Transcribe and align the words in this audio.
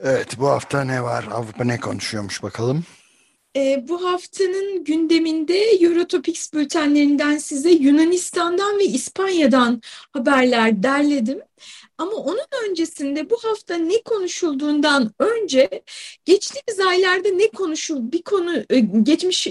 Evet, 0.00 0.38
bu 0.38 0.48
hafta 0.48 0.84
ne 0.84 1.02
var? 1.02 1.28
Avrupa 1.32 1.64
ne 1.64 1.80
konuşuyormuş 1.80 2.42
bakalım. 2.42 2.84
Ee, 3.58 3.88
bu 3.88 4.04
haftanın 4.04 4.84
gündeminde 4.84 5.58
Eurotopics 5.58 6.52
bültenlerinden 6.52 7.38
size 7.38 7.70
Yunanistan'dan 7.70 8.78
ve 8.78 8.84
İspanya'dan 8.84 9.82
haberler 10.12 10.82
derledim. 10.82 11.40
Ama 11.98 12.12
onun 12.12 12.68
öncesinde 12.68 13.30
bu 13.30 13.36
hafta 13.42 13.74
ne 13.76 14.02
konuşulduğundan 14.02 15.10
önce 15.18 15.82
geçtiğimiz 16.24 16.80
aylarda 16.80 17.28
ne 17.28 17.50
konuşuldu, 17.50 18.12
bir 18.12 18.22
konu 18.22 18.64
e, 18.70 18.80
geçmiş 18.80 19.48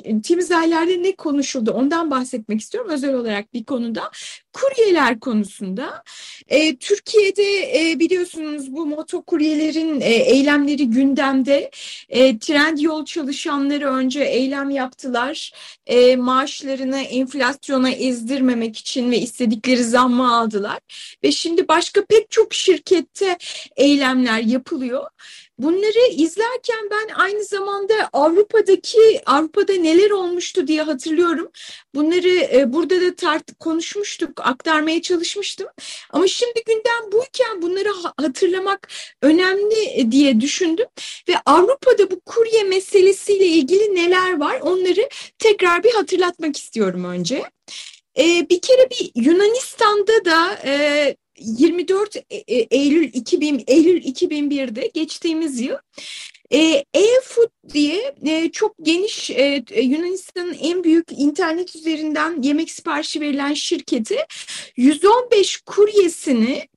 aylarda 0.51 0.95
ne 0.95 1.15
konuşuldu 1.15 1.71
ondan 1.71 2.11
bahsetmek 2.11 2.61
istiyorum 2.61 2.91
özel 2.91 3.13
olarak 3.13 3.53
bir 3.53 3.63
konuda. 3.65 4.11
Kuryeler 4.53 5.19
konusunda 5.19 6.03
e, 6.47 6.75
Türkiye'de 6.75 7.79
e, 7.79 7.99
biliyorsunuz 7.99 8.75
bu 8.75 8.85
motokuryelerin 8.85 10.01
e, 10.01 10.09
eylemleri 10.09 10.89
gündemde. 10.89 11.71
E, 12.09 12.39
trend 12.39 12.77
yol 12.77 13.05
çalışanları 13.05 13.91
önce 13.97 14.23
eylem 14.23 14.69
yaptılar. 14.69 15.51
E, 15.85 16.15
maaşlarını 16.15 16.99
enflasyona 16.99 17.89
ezdirmemek 17.89 18.77
için 18.77 19.11
ve 19.11 19.17
istedikleri 19.17 19.83
zammı 19.83 20.35
aldılar. 20.35 20.79
Ve 21.23 21.31
şimdi 21.31 21.67
başka 21.67 22.05
pek 22.05 22.31
çok 22.31 22.53
şirkette 22.53 23.37
eylemler 23.75 24.39
yapılıyor. 24.39 25.07
Bunları 25.59 26.11
izlerken 26.11 26.89
ben 26.91 27.13
aynı 27.15 27.43
zamanda 27.43 27.93
Avrupa'daki 28.13 29.21
Avrupa'da 29.25 29.73
neler 29.73 30.11
olmuştu 30.11 30.67
diye 30.67 30.81
hatırlıyorum. 30.81 31.51
Bunları 31.95 32.29
e, 32.29 32.73
burada 32.73 33.01
da 33.01 33.15
tart 33.15 33.59
konuşmuştuk, 33.59 34.31
aktarmaya 34.43 35.01
çalışmıştım. 35.01 35.67
Ama 36.09 36.27
şimdi 36.27 36.63
gündem 36.67 37.11
buyken 37.11 37.61
bunları 37.61 37.89
hatırlamak 38.17 38.87
önemli 39.21 40.11
diye 40.11 40.41
düşündüm 40.41 40.87
ve 41.29 41.33
Avrupa'da 41.45 42.11
bu 42.11 42.19
kurye 42.19 42.63
meselesiyle 42.63 43.45
ilgili 43.45 43.95
neler 43.95 44.39
var 44.39 44.59
onları 44.61 45.09
tekrar 45.39 45.83
bir 45.83 45.91
hatırlatmak 45.91 46.57
istiyorum 46.57 47.05
önce. 47.05 47.43
E, 48.17 48.49
bir 48.49 48.61
kere 48.61 48.89
bir 48.89 49.11
Yunanistan'da 49.15 50.25
da 50.25 50.59
e, 50.65 51.15
24 51.39 52.15
e, 52.15 52.21
e, 52.29 52.67
Eylül 52.71 53.13
2000 53.13 53.63
Eylül 53.67 54.03
2001'de 54.03 54.91
geçtiğimiz 54.93 55.59
yıl 55.59 55.77
e-food 56.51 57.49
diye 57.73 58.15
e, 58.25 58.51
çok 58.51 58.75
geniş 58.81 59.29
e, 59.29 59.63
Yunanistan'ın 59.81 60.53
en 60.53 60.83
büyük 60.83 61.11
internet 61.11 61.75
üzerinden 61.75 62.41
yemek 62.41 62.71
siparişi 62.71 63.21
verilen 63.21 63.53
şirketi 63.53 64.17
115 64.77 65.57
kuryesini 65.57 66.67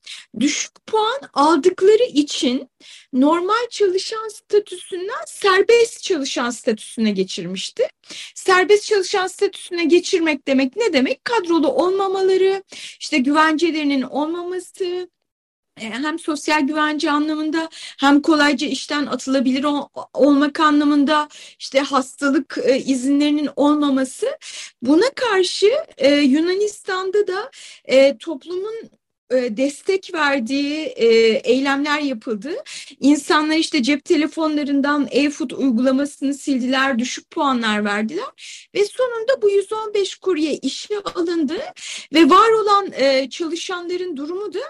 düşük 0.41 0.87
puan 0.87 1.21
aldıkları 1.35 2.03
için 2.03 2.69
normal 3.13 3.69
çalışan 3.71 4.29
statüsünden 4.29 5.25
serbest 5.27 6.03
çalışan 6.03 6.51
statüsüne 6.51 7.11
geçirmişti. 7.11 7.89
Serbest 8.35 8.85
çalışan 8.85 9.27
statüsüne 9.27 9.85
geçirmek 9.85 10.49
demek 10.49 10.77
ne 10.77 10.93
demek? 10.93 11.25
Kadrolu 11.25 11.69
olmamaları, 11.69 12.63
işte 13.01 13.19
güvencelerinin 13.19 14.03
olmaması, 14.03 14.85
e, 14.85 15.20
hem 15.81 16.19
sosyal 16.19 16.61
güvence 16.61 17.11
anlamında 17.11 17.69
hem 18.01 18.23
kolayca 18.23 18.67
işten 18.67 19.07
atılabilir 19.07 19.67
olmak 20.15 20.61
anlamında 20.61 21.29
işte 21.59 21.81
hastalık 21.81 22.59
e, 22.65 22.79
izinlerinin 22.79 23.49
olmaması. 23.57 24.27
Buna 24.83 25.11
karşı 25.15 25.67
e, 25.99 26.15
Yunanistan'da 26.17 27.27
da 27.27 27.51
toplumun 28.19 28.75
e, 28.85 29.00
destek 29.31 30.15
verdiği 30.15 30.87
e, 30.87 31.07
eylemler 31.51 32.01
yapıldı. 32.01 32.57
İnsanlar 33.01 33.57
işte 33.57 33.83
cep 33.83 34.05
telefonlarından 34.05 35.09
e-food 35.11 35.51
uygulamasını 35.51 36.35
sildiler, 36.35 36.99
düşük 36.99 37.31
puanlar 37.31 37.85
verdiler 37.85 38.25
ve 38.75 38.85
sonunda 38.85 39.43
bu 39.43 39.51
115 39.51 40.15
kurye 40.15 40.55
işe 40.55 40.99
alındı 41.15 41.59
ve 42.15 42.31
var 42.31 42.51
olan 42.51 42.93
e, 42.93 43.31
çalışanların 43.31 44.17
durumu 44.17 44.55
da 44.55 44.61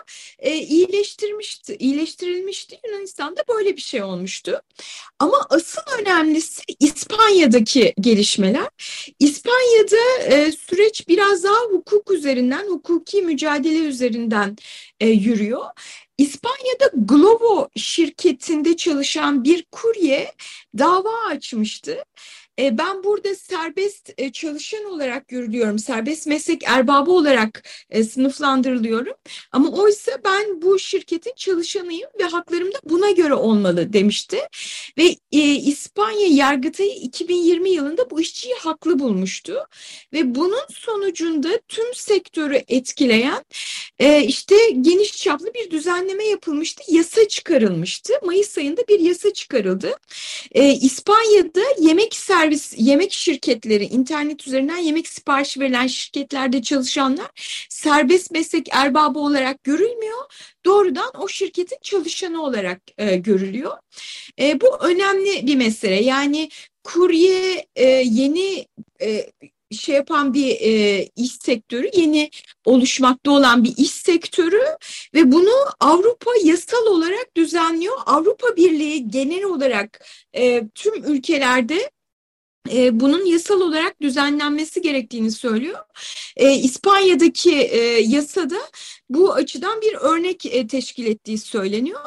iyileştirmişti, 0.44 1.76
iyileştirilmişti. 1.76 2.80
Yunanistan'da 2.86 3.42
böyle 3.48 3.76
bir 3.76 3.82
şey 3.82 4.02
olmuştu. 4.02 4.62
Ama 5.18 5.46
asıl 5.50 5.82
önemlisi 6.00 6.62
İspanya'daki 6.80 7.94
gelişmeler. 8.00 8.68
İspanya'da 9.18 10.52
süreç 10.52 11.08
biraz 11.08 11.44
daha 11.44 11.60
hukuk 11.70 12.10
üzerinden, 12.10 12.66
hukuki 12.68 13.22
mücadele 13.22 13.78
üzerinden 13.78 14.49
üzerinden 14.50 14.56
e, 15.00 15.08
yürüyor. 15.08 15.66
İspanya'da 16.18 16.90
Glovo 16.94 17.68
şirketinde 17.76 18.76
çalışan 18.76 19.44
bir 19.44 19.64
kurye 19.72 20.32
dava 20.78 21.26
açmıştı 21.28 22.04
ben 22.60 23.04
burada 23.04 23.34
serbest 23.34 24.12
e, 24.18 24.32
çalışan 24.32 24.84
olarak 24.84 25.28
görülüyorum. 25.28 25.78
Serbest 25.78 26.26
meslek 26.26 26.62
erbabı 26.64 27.10
olarak 27.10 27.62
e, 27.90 28.04
sınıflandırılıyorum. 28.04 29.14
Ama 29.52 29.68
oysa 29.68 30.12
ben 30.24 30.62
bu 30.62 30.78
şirketin 30.78 31.32
çalışanıyım 31.36 32.10
ve 32.20 32.24
haklarım 32.24 32.72
da 32.72 32.78
buna 32.84 33.10
göre 33.10 33.34
olmalı 33.34 33.92
demişti. 33.92 34.38
Ve 34.98 35.16
İspanya 35.56 36.26
Yargıtayı 36.26 36.92
2020 36.92 37.70
yılında 37.70 38.10
bu 38.10 38.20
işçiyi 38.20 38.54
haklı 38.54 38.98
bulmuştu. 38.98 39.66
Ve 40.12 40.34
bunun 40.34 40.66
sonucunda 40.74 41.60
tüm 41.68 41.94
sektörü 41.94 42.62
etkileyen 42.68 43.44
işte 44.26 44.56
geniş 44.80 45.16
çaplı 45.16 45.54
bir 45.54 45.70
düzenleme 45.70 46.24
yapılmıştı. 46.24 46.82
Yasa 46.88 47.28
çıkarılmıştı. 47.28 48.12
Mayıs 48.24 48.58
ayında 48.58 48.82
bir 48.88 49.00
yasa 49.00 49.32
çıkarıldı. 49.32 49.96
İspanya'da 50.80 51.60
yemek 51.78 52.14
servis 52.16 52.49
servis 52.50 52.74
yemek 52.76 53.12
şirketleri, 53.12 53.84
internet 53.84 54.46
üzerinden 54.46 54.76
yemek 54.76 55.08
siparişi 55.08 55.60
verilen 55.60 55.86
şirketlerde 55.86 56.62
çalışanlar 56.62 57.30
serbest 57.68 58.30
meslek 58.30 58.68
erbabı 58.72 59.18
olarak 59.18 59.64
görülmüyor. 59.64 60.18
Doğrudan 60.64 61.10
o 61.18 61.28
şirketin 61.28 61.78
çalışanı 61.82 62.42
olarak 62.42 62.80
e, 62.98 63.16
görülüyor. 63.16 63.72
E, 64.40 64.60
bu 64.60 64.76
önemli 64.76 65.46
bir 65.46 65.56
mesele. 65.56 66.02
Yani 66.02 66.48
kurye 66.84 67.66
e, 67.76 67.86
yeni 67.88 68.66
e, 69.02 69.30
şey 69.72 69.94
yapan 69.94 70.34
bir 70.34 70.60
e, 70.60 71.04
iş 71.16 71.32
sektörü, 71.32 71.90
yeni 71.94 72.30
oluşmakta 72.64 73.30
olan 73.30 73.64
bir 73.64 73.74
iş 73.76 73.90
sektörü 73.90 74.62
ve 75.14 75.32
bunu 75.32 75.54
Avrupa 75.80 76.30
yasal 76.44 76.86
olarak 76.86 77.36
düzenliyor. 77.36 77.96
Avrupa 78.06 78.56
Birliği 78.56 79.08
genel 79.08 79.44
olarak 79.44 80.06
e, 80.36 80.68
tüm 80.74 81.04
ülkelerde 81.04 81.90
e, 82.72 83.00
bunun 83.00 83.24
yasal 83.26 83.60
olarak 83.60 84.00
düzenlenmesi 84.02 84.82
gerektiğini 84.82 85.30
söylüyor. 85.30 85.78
E, 86.36 86.52
İspanya'daki 86.54 87.56
e, 87.56 87.78
yasada 88.00 88.58
bu 89.10 89.34
açıdan 89.34 89.80
bir 89.80 89.94
örnek 89.94 90.46
e, 90.46 90.66
teşkil 90.66 91.06
ettiği 91.06 91.38
söyleniyor. 91.38 92.00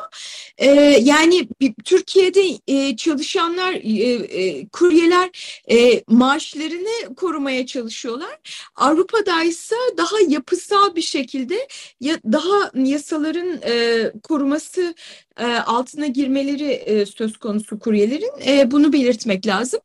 E, 0.58 0.68
yani 1.02 1.48
Türkiye'de 1.86 2.60
e, 2.68 2.96
çalışanlar, 2.96 3.74
e, 3.74 4.14
e, 4.14 4.68
kuryeler 4.68 5.30
e, 5.72 6.04
maaşlarını 6.08 7.16
korumaya 7.16 7.66
çalışıyorlar. 7.66 8.40
Avrupa'da 8.76 9.44
ise 9.44 9.76
daha 9.98 10.16
yapısal 10.28 10.96
bir 10.96 11.02
şekilde 11.02 11.68
ya, 12.00 12.20
daha 12.32 12.72
yasaların 12.76 13.62
e, 13.66 14.12
koruması 14.24 14.96
e, 15.40 15.46
altına 15.46 16.08
girmeleri 16.08 16.72
e, 16.72 17.06
söz 17.06 17.38
konusu 17.38 17.80
kuryelerin 17.80 18.32
e, 18.48 18.72
bunu 18.72 18.94
belirtmek 18.94 19.48
lazım. 19.48 19.80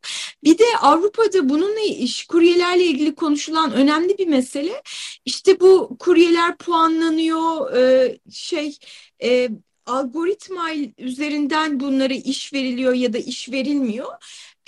Bir 0.44 0.59
de 0.59 0.65
Avrupa'da 0.81 1.49
bununla 1.49 1.81
iş 1.81 2.26
kuryelerle 2.26 2.85
ilgili 2.85 3.15
konuşulan 3.15 3.73
önemli 3.73 4.19
bir 4.19 4.26
mesele 4.26 4.82
işte 5.25 5.61
bu 5.61 5.97
kuryeler 5.99 6.56
puanlanıyor 7.08 7.70
şey 8.31 8.78
algoritma 9.87 10.70
üzerinden 10.99 11.81
bunlara 11.81 12.14
iş 12.14 12.52
veriliyor 12.52 12.93
ya 12.94 13.12
da 13.12 13.19
iş 13.19 13.52
verilmiyor 13.52 14.06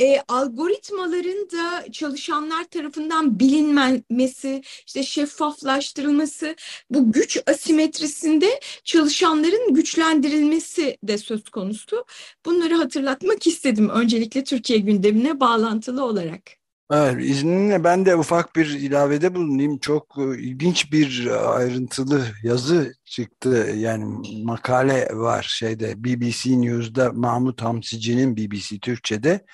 e, 0.01 0.21
algoritmaların 0.29 1.51
da 1.51 1.93
çalışanlar 1.93 2.65
tarafından 2.65 3.39
bilinmesi, 3.41 4.63
işte 4.87 5.03
şeffaflaştırılması, 5.03 6.57
bu 6.91 7.13
güç 7.13 7.39
asimetrisinde 7.47 8.61
çalışanların 8.85 9.75
güçlendirilmesi 9.75 10.99
de 11.03 11.19
söz 11.19 11.51
konusu. 11.51 12.05
Bunları 12.47 12.75
hatırlatmak 12.75 13.47
istedim 13.47 13.89
öncelikle 13.89 14.45
Türkiye 14.45 14.79
gündemine 14.79 15.41
bağlantılı 15.41 16.05
olarak. 16.05 16.60
Evet, 16.93 17.25
izninle 17.25 17.85
ben 17.85 18.07
de 18.07 18.17
ufak 18.17 18.57
bir 18.57 18.67
ilavede 18.67 19.35
bulunayım. 19.35 19.79
Çok 19.79 20.19
e, 20.19 20.39
ilginç 20.39 20.93
bir 20.93 21.31
ayrıntılı 21.57 22.27
yazı 22.43 22.95
çıktı. 23.05 23.73
Yani 23.77 24.29
makale 24.45 25.09
var 25.13 25.47
şeyde 25.51 26.05
BBC 26.05 26.61
News'da 26.61 27.13
Mahmut 27.13 27.63
Hamsici'nin 27.63 28.37
BBC 28.37 28.79
Türkçe'de 28.79 29.45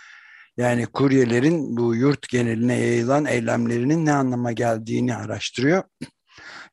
yani 0.56 0.87
kuryelerin 0.87 1.77
bu 1.77 1.94
yurt 1.94 2.29
geneline 2.29 2.75
yayılan 2.79 3.25
eylemlerinin 3.25 4.06
ne 4.06 4.12
anlama 4.12 4.53
geldiğini 4.53 5.17
araştırıyor. 5.17 5.83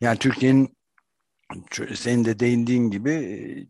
Yani 0.01 0.17
Türkiye'nin 0.19 0.77
senin 1.95 2.25
de 2.25 2.39
değindiğin 2.39 2.91
gibi 2.91 3.67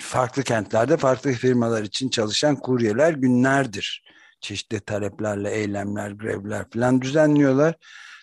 farklı 0.00 0.42
kentlerde 0.42 0.96
farklı 0.96 1.32
firmalar 1.32 1.82
için 1.82 2.08
çalışan 2.08 2.56
kuryeler 2.56 3.12
günlerdir. 3.12 4.06
Çeşitli 4.40 4.80
taleplerle 4.80 5.50
eylemler, 5.50 6.10
grevler 6.10 6.70
falan 6.70 7.02
düzenliyorlar. 7.02 7.74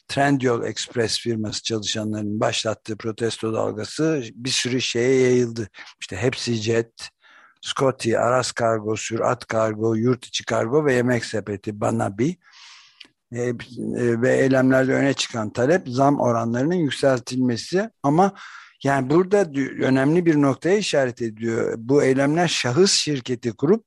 Trendyol 0.07 0.63
Express 0.63 1.19
firması 1.19 1.63
çalışanlarının 1.63 2.39
başlattığı 2.39 2.98
protesto 2.98 3.54
dalgası 3.54 4.24
bir 4.36 4.50
sürü 4.50 4.81
şeye 4.81 5.21
yayıldı. 5.21 5.69
İşte 6.01 6.18
hepsi 6.18 6.54
jet, 6.54 7.10
Scotty, 7.62 8.18
Aras 8.18 8.51
Kargo, 8.51 8.95
Sürat 8.95 9.48
Kargo, 9.48 9.95
Yurt 9.95 10.25
içi 10.25 10.45
Kargo 10.45 10.86
ve 10.86 10.94
Yemek 10.94 11.25
Sepeti 11.25 11.81
Banabi 11.81 12.38
e, 13.31 13.42
e, 13.42 13.54
ve 14.21 14.38
eylemlerde 14.38 14.94
öne 14.94 15.13
çıkan 15.13 15.54
talep 15.54 15.88
zam 15.88 16.19
oranlarının 16.19 16.75
yükseltilmesi 16.75 17.89
ama 18.04 18.33
yani 18.83 19.09
burada 19.09 19.38
önemli 19.80 20.25
bir 20.25 20.36
noktaya 20.36 20.77
işaret 20.77 21.21
ediyor. 21.21 21.74
Bu 21.77 22.04
eylemler 22.04 22.48
şahıs 22.48 22.92
şirketi 22.92 23.51
kurup 23.51 23.86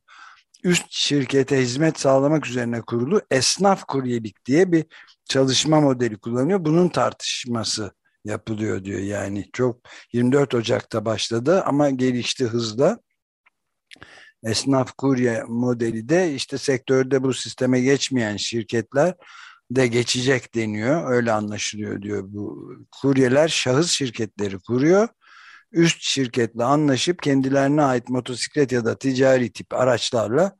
üst 0.67 0.87
şirkete 0.91 1.61
hizmet 1.61 2.01
sağlamak 2.01 2.47
üzerine 2.47 2.81
kurulu 2.81 3.21
esnaf 3.31 3.85
kuryelik 3.85 4.47
diye 4.47 4.73
bir 4.73 4.85
çalışma 5.25 5.81
modeli 5.81 6.19
kullanıyor. 6.19 6.65
Bunun 6.65 6.89
tartışması 6.89 7.93
yapılıyor 8.25 8.85
diyor. 8.85 9.01
Yani 9.01 9.45
çok 9.53 9.81
24 10.13 10.55
Ocak'ta 10.55 11.05
başladı 11.05 11.63
ama 11.63 11.91
gelişti 11.91 12.45
hızla 12.45 12.99
esnaf 14.45 14.93
kurye 14.93 15.45
modeli 15.49 16.09
de 16.09 16.35
işte 16.35 16.59
sektörde 16.59 17.23
bu 17.23 17.35
sisteme 17.35 17.81
geçmeyen 17.81 18.37
şirketler 18.37 19.15
de 19.71 19.87
geçecek 19.87 20.55
deniyor. 20.55 21.13
Öyle 21.13 21.33
anlaşılıyor 21.33 22.03
diyor 22.03 22.23
bu. 22.27 22.75
Kuryeler 23.03 23.49
şahıs 23.49 23.91
şirketleri 23.91 24.59
kuruyor. 24.59 25.09
Üst 25.73 26.03
şirketle 26.03 26.65
anlaşıp 26.65 27.23
kendilerine 27.23 27.83
ait 27.83 28.09
motosiklet 28.09 28.73
ya 28.73 28.85
da 28.85 28.99
ticari 28.99 29.53
tip 29.53 29.75
araçlarla 29.75 30.57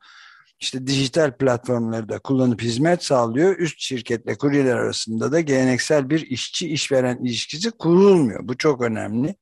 işte 0.59 0.87
dijital 0.87 1.37
platformları 1.37 2.09
da 2.09 2.19
kullanıp 2.19 2.61
hizmet 2.61 3.03
sağlıyor. 3.03 3.57
Üst 3.57 3.79
şirketle 3.79 4.37
kuryeler 4.37 4.75
arasında 4.75 5.31
da 5.31 5.39
geleneksel 5.39 6.09
bir 6.09 6.21
işçi 6.21 6.69
işveren 6.69 7.17
ilişkisi 7.17 7.71
kurulmuyor. 7.71 8.47
Bu 8.47 8.57
çok 8.57 8.81
önemli 8.81 9.35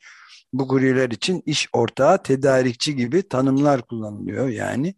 bu 0.54 0.68
kuryeler 0.68 1.10
için 1.10 1.44
iş 1.46 1.68
ortağı, 1.74 2.24
tedarikçi 2.24 2.96
gibi 2.96 3.28
tanımlar 3.28 3.82
kullanılıyor. 3.82 4.48
Yani 4.48 4.96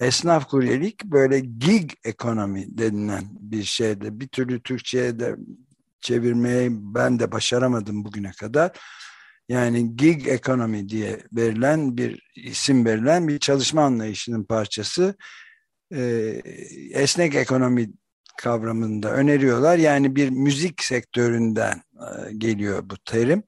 esnaf 0.00 0.48
kuryelik 0.48 1.04
böyle 1.04 1.40
gig 1.40 1.90
ekonomi 2.04 2.78
denilen 2.78 3.24
bir 3.30 3.64
şeyde 3.64 4.20
bir 4.20 4.28
türlü 4.28 4.62
Türkçe'ye 4.62 5.18
de 5.18 5.36
çevirmeye 6.00 6.68
ben 6.70 7.18
de 7.18 7.32
başaramadım 7.32 8.04
bugüne 8.04 8.30
kadar. 8.30 8.70
Yani 9.48 9.96
gig 9.96 10.28
ekonomi 10.28 10.88
diye 10.88 11.20
verilen 11.32 11.96
bir 11.96 12.30
isim 12.36 12.84
verilen 12.84 13.28
bir 13.28 13.38
çalışma 13.38 13.82
anlayışının 13.82 14.44
parçası. 14.44 15.14
Ee, 15.94 16.42
esnek 16.92 17.34
ekonomi 17.34 17.90
kavramında 18.38 19.12
öneriyorlar. 19.12 19.78
Yani 19.78 20.16
bir 20.16 20.30
müzik 20.30 20.84
sektöründen 20.84 21.82
e, 21.94 22.32
geliyor 22.38 22.90
bu 22.90 22.96
terim 23.04 23.42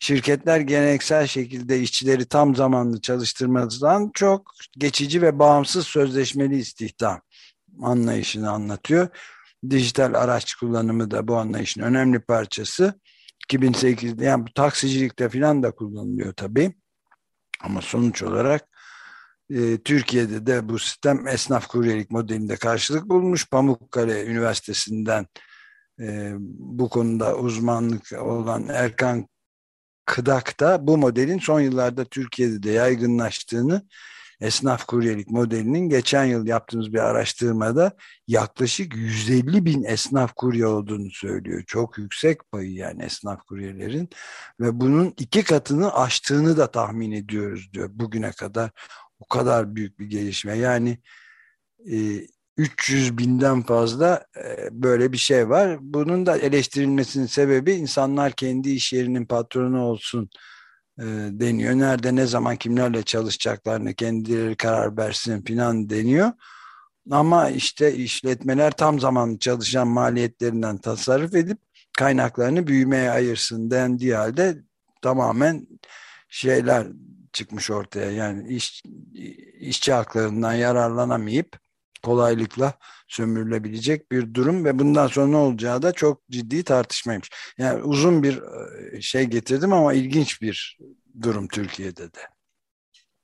şirketler 0.00 0.60
geleneksel 0.60 1.26
şekilde 1.26 1.80
işçileri 1.80 2.26
tam 2.26 2.56
zamanlı 2.56 3.00
çalıştırmadan 3.00 4.10
çok 4.14 4.52
geçici 4.78 5.22
ve 5.22 5.38
bağımsız 5.38 5.86
sözleşmeli 5.86 6.58
istihdam 6.58 7.20
anlayışını 7.82 8.50
anlatıyor. 8.50 9.08
Dijital 9.70 10.14
araç 10.14 10.54
kullanımı 10.54 11.10
da 11.10 11.28
bu 11.28 11.36
anlayışın 11.36 11.82
önemli 11.82 12.20
parçası. 12.20 13.00
2008'de 13.52 14.24
yani 14.24 14.46
bu 14.46 14.52
taksicilikte 14.52 15.28
falan 15.28 15.62
da 15.62 15.70
kullanılıyor 15.70 16.32
tabii. 16.32 16.74
Ama 17.60 17.82
sonuç 17.82 18.22
olarak 18.22 18.68
e, 19.50 19.78
Türkiye'de 19.78 20.46
de 20.46 20.68
bu 20.68 20.78
sistem 20.78 21.28
esnaf 21.28 21.66
kuryelik 21.66 22.10
modelinde 22.10 22.56
karşılık 22.56 23.08
bulmuş. 23.08 23.50
Pamukkale 23.50 24.26
Üniversitesi'nden 24.26 25.26
e, 26.00 26.32
bu 26.58 26.88
konuda 26.88 27.36
uzmanlık 27.36 28.12
olan 28.12 28.68
Erkan 28.68 29.28
Kıdak 30.04 30.60
da 30.60 30.86
bu 30.86 30.98
modelin 30.98 31.38
son 31.38 31.60
yıllarda 31.60 32.04
Türkiye'de 32.04 32.62
de 32.62 32.70
yaygınlaştığını 32.70 33.82
esnaf 34.40 34.86
kuryelik 34.86 35.30
modelinin 35.30 35.88
geçen 35.88 36.24
yıl 36.24 36.46
yaptığımız 36.46 36.92
bir 36.92 36.98
araştırmada 36.98 37.92
yaklaşık 38.28 38.96
150 38.96 39.64
bin 39.64 39.84
esnaf 39.84 40.34
kurye 40.34 40.66
olduğunu 40.66 41.10
söylüyor. 41.10 41.62
Çok 41.66 41.98
yüksek 41.98 42.50
payı 42.52 42.72
yani 42.72 43.02
esnaf 43.02 43.46
kuryelerin 43.46 44.08
ve 44.60 44.80
bunun 44.80 45.14
iki 45.18 45.42
katını 45.42 45.94
aştığını 45.94 46.56
da 46.56 46.70
tahmin 46.70 47.12
ediyoruz 47.12 47.70
diyor 47.72 47.90
bugüne 47.92 48.30
kadar. 48.30 48.70
O 49.20 49.26
kadar 49.26 49.76
büyük 49.76 49.98
bir 49.98 50.06
gelişme. 50.06 50.58
Yani 50.58 50.98
e, 51.92 52.26
300 52.56 53.18
binden 53.18 53.62
fazla 53.62 54.26
e, 54.36 54.68
böyle 54.72 55.12
bir 55.12 55.18
şey 55.18 55.48
var. 55.48 55.78
Bunun 55.80 56.26
da 56.26 56.38
eleştirilmesinin 56.38 57.26
sebebi 57.26 57.72
insanlar 57.72 58.32
kendi 58.32 58.70
iş 58.70 58.92
yerinin 58.92 59.26
patronu 59.26 59.82
olsun 59.82 60.30
e, 60.98 61.04
deniyor. 61.32 61.74
Nerede 61.74 62.16
ne 62.16 62.26
zaman 62.26 62.56
kimlerle 62.56 63.02
çalışacaklarını 63.02 63.94
kendileri 63.94 64.56
karar 64.56 64.96
versin 64.96 65.42
filan 65.42 65.90
deniyor. 65.90 66.32
Ama 67.10 67.48
işte 67.48 67.94
işletmeler 67.94 68.70
tam 68.70 69.00
zamanlı 69.00 69.38
çalışan 69.38 69.88
maliyetlerinden 69.88 70.78
tasarruf 70.78 71.34
edip 71.34 71.58
kaynaklarını 71.98 72.66
büyümeye 72.66 73.10
ayırsın 73.10 73.70
dendiği 73.70 74.14
halde 74.14 74.56
tamamen 75.02 75.66
şeyler 76.28 76.86
çıkmış 77.32 77.70
ortaya. 77.70 78.10
Yani 78.10 78.48
iş, 78.48 78.82
işçi 79.60 79.92
haklarından 79.92 80.52
yararlanamayıp 80.52 81.58
kolaylıkla 82.02 82.74
sömürülebilecek 83.08 84.12
bir 84.12 84.34
durum 84.34 84.64
ve 84.64 84.78
bundan 84.78 85.06
sonra 85.06 85.26
ne 85.26 85.36
olacağı 85.36 85.82
da 85.82 85.92
çok 85.92 86.28
ciddi 86.30 86.64
tartışmaymış. 86.64 87.30
Yani 87.58 87.82
uzun 87.82 88.22
bir 88.22 88.42
e, 88.96 89.00
şey 89.00 89.24
getirdim 89.24 89.72
ama 89.72 89.92
ilginç 89.92 90.42
bir 90.42 90.78
durum 91.22 91.48
Türkiye'de 91.48 92.14
de. 92.14 92.37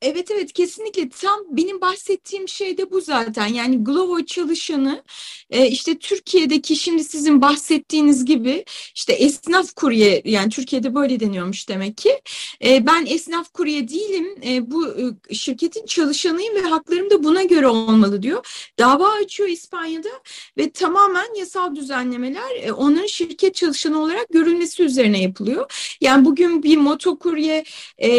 Evet 0.05 0.31
evet 0.31 0.53
kesinlikle 0.53 1.09
tam 1.09 1.41
benim 1.51 1.81
bahsettiğim 1.81 2.49
şey 2.49 2.79
de 2.79 2.91
bu 2.91 3.01
zaten 3.01 3.47
yani 3.47 3.85
Glovo 3.85 4.25
çalışanı 4.25 5.03
e, 5.51 5.67
işte 5.67 5.99
Türkiye'deki 5.99 6.77
şimdi 6.77 7.05
sizin 7.05 7.43
bahsettiğiniz 7.43 8.25
gibi 8.25 8.65
işte 8.95 9.13
esnaf 9.13 9.75
kurye 9.75 10.23
yani 10.25 10.51
Türkiye'de 10.51 10.95
böyle 10.95 11.21
deniyormuş 11.21 11.69
demek 11.69 11.97
ki 11.97 12.21
e, 12.65 12.87
ben 12.87 13.07
esnaf 13.07 13.53
kurye 13.53 13.89
değilim 13.89 14.27
e, 14.47 14.71
bu 14.71 14.95
şirketin 15.33 15.87
çalışanıyım 15.87 16.55
ve 16.55 16.61
haklarım 16.61 17.11
da 17.11 17.25
buna 17.25 17.43
göre 17.43 17.67
olmalı 17.67 18.23
diyor. 18.23 18.71
Dava 18.79 19.09
açıyor 19.09 19.49
İspanya'da 19.49 20.11
ve 20.59 20.71
tamamen 20.71 21.35
yasal 21.39 21.77
düzenlemeler 21.77 22.63
e, 22.63 22.73
onların 22.73 23.07
şirket 23.07 23.55
çalışanı 23.55 24.03
olarak 24.03 24.29
görülmesi 24.29 24.83
üzerine 24.83 25.23
yapılıyor. 25.23 25.97
Yani 26.01 26.25
bugün 26.25 26.63
bir 26.63 26.77
motokurye 26.77 27.65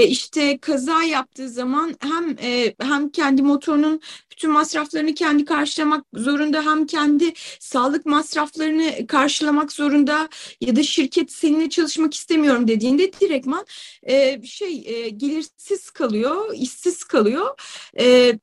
işte 0.07 0.57
kaza 0.57 1.03
yaptığı 1.03 1.49
zaman 1.49 1.74
zaman 1.75 1.95
hem 1.99 2.37
e, 2.41 2.75
hem 2.81 3.09
kendi 3.09 3.41
motorunun 3.41 4.01
bütün 4.31 4.51
masraflarını 4.51 5.13
kendi 5.13 5.45
karşılamak 5.45 6.05
zorunda 6.13 6.65
hem 6.65 6.85
kendi 6.85 7.33
sağlık 7.59 8.05
masraflarını 8.05 9.07
karşılamak 9.07 9.71
zorunda 9.71 10.29
ya 10.61 10.75
da 10.75 10.83
şirket 10.83 11.31
seninle 11.31 11.69
çalışmak 11.69 12.13
istemiyorum 12.13 12.67
dediğinde 12.67 13.13
direktman 13.13 13.65
e, 14.03 14.41
şey 14.43 14.83
e, 14.85 15.09
gelirsiz 15.09 15.89
kalıyor, 15.89 16.53
işsiz 16.55 17.03
kalıyor. 17.03 17.59
E, 17.99 18.05
e, 18.05 18.37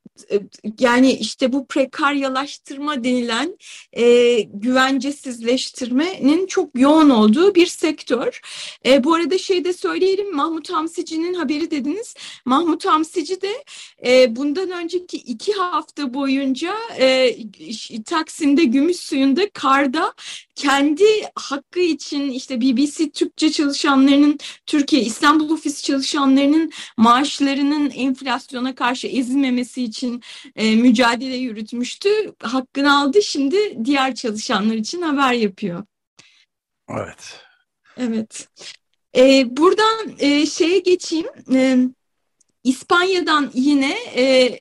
yani 0.79 1.11
işte 1.11 1.53
bu 1.53 1.67
prekaryalaştırma 1.67 3.03
denilen 3.03 3.57
e, 3.93 4.39
güvencesizleştirmenin 4.41 6.47
çok 6.47 6.79
yoğun 6.79 7.09
olduğu 7.09 7.55
bir 7.55 7.65
sektör. 7.65 8.41
E, 8.85 9.03
bu 9.03 9.13
arada 9.13 9.37
şey 9.37 9.65
de 9.65 9.73
söyleyelim 9.73 10.35
Mahmut 10.35 10.69
Hamsici'nin 10.69 11.33
haberi 11.33 11.71
dediniz. 11.71 12.15
Mahmut 12.45 12.85
Hamsici 13.23 13.41
de 13.41 13.63
e, 14.05 14.35
bundan 14.35 14.71
önceki 14.71 15.17
iki 15.17 15.53
hafta 15.53 16.13
boyunca 16.13 16.73
e, 16.97 17.35
Taksim'de 18.05 18.63
gümüş 18.63 18.97
suyunda 18.97 19.49
karda 19.49 20.13
kendi 20.55 21.05
hakkı 21.35 21.79
için 21.79 22.29
işte 22.29 22.61
BBC 22.61 23.11
Türkçe 23.11 23.51
çalışanlarının 23.51 24.37
Türkiye 24.65 25.01
İstanbul 25.01 25.49
ofis 25.49 25.83
çalışanlarının 25.83 26.71
maaşlarının 26.97 27.89
enflasyona 27.89 28.75
karşı 28.75 29.07
ezilmemesi 29.07 29.83
için 29.83 30.23
e, 30.55 30.75
mücadele 30.75 31.35
yürütmüştü. 31.35 32.09
Hakkını 32.41 32.97
aldı 32.97 33.21
şimdi 33.21 33.85
diğer 33.85 34.15
çalışanlar 34.15 34.75
için 34.75 35.01
haber 35.01 35.33
yapıyor. 35.33 35.83
Evet. 36.89 37.39
Evet. 37.97 38.47
E, 39.15 39.57
buradan 39.57 40.11
e, 40.19 40.45
şeye 40.45 40.79
geçeyim. 40.79 41.27
E, 41.53 41.77
İspanya'dan 42.63 43.51
yine 43.53 43.97
e, 44.15 44.59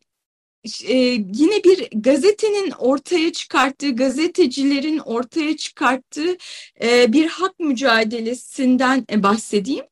e, 0.85 0.95
yine 1.35 1.65
bir 1.65 1.89
gazetenin 1.93 2.71
ortaya 2.71 3.33
çıkarttığı, 3.33 3.97
gazetecilerin 3.97 4.99
ortaya 4.99 5.57
çıkarttığı 5.57 6.37
e, 6.83 7.13
bir 7.13 7.27
hak 7.27 7.61
mücadelesinden 7.61 9.07
e, 9.13 9.23
bahsedeyim. 9.23 9.85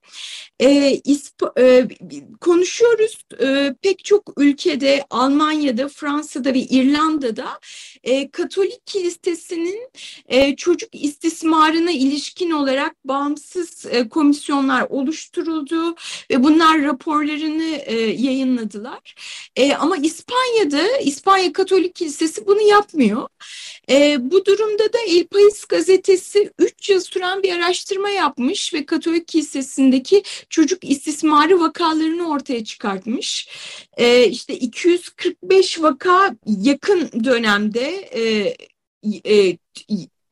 E, 0.61 1.00
İsp 1.05 1.43
e, 1.59 1.89
konuşuyoruz 2.41 3.19
e, 3.43 3.75
pek 3.83 4.05
çok 4.05 4.33
ülkede, 4.37 5.05
Almanya'da, 5.11 5.89
Fransa'da 5.89 6.55
ve 6.55 6.59
İrlanda'da 6.59 7.61
e, 8.05 8.31
Katolik 8.31 8.87
Kilisesi'nin 8.87 9.91
e, 10.29 10.57
çocuk 10.57 10.91
istismarına 10.93 11.91
ilişkin 11.91 12.50
olarak 12.50 12.97
bağımsız 13.05 13.87
e, 13.87 14.09
komisyonlar 14.09 14.87
oluşturuldu 14.91 15.95
ve 16.31 16.43
bunlar 16.45 16.83
raporlarını 16.83 17.77
e, 17.87 17.95
yayınladılar. 18.00 19.15
E, 19.57 19.75
ama 19.75 19.97
İspanya'da 20.61 20.99
İspanya 20.99 21.52
Katolik 21.52 21.95
Kilisesi 21.95 22.47
bunu 22.47 22.61
yapmıyor. 22.62 23.29
E, 23.90 24.17
bu 24.31 24.45
durumda 24.45 24.93
da 24.93 24.99
El 25.09 25.25
País 25.26 25.69
gazetesi 25.69 26.50
3 26.59 26.90
yıl 26.90 27.00
süren 27.00 27.43
bir 27.43 27.52
araştırma 27.52 28.11
yapmış 28.11 28.75
ve 28.75 28.87
Katolik 28.87 29.29
Kilisesi'ndeki 29.29 30.23
çocuk 30.50 30.85
istismarı 30.85 31.61
vakalarını 31.61 32.29
ortaya 32.29 32.64
çıkartmış. 32.64 33.49
E, 33.97 34.26
işte 34.29 34.55
245 34.55 35.83
vaka 35.83 36.37
yakın 36.47 37.25
dönemde 37.25 37.88
e, 38.14 38.55
e, 39.35 39.57